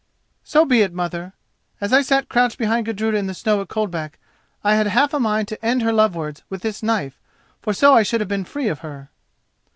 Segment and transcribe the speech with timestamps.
[0.43, 1.33] "So be it, mother.
[1.79, 4.17] As I sat crouched behind Gudruda in the snow at Coldback,
[4.63, 7.19] I had half a mind to end her love words with this knife,
[7.61, 9.11] for so I should have been free of her."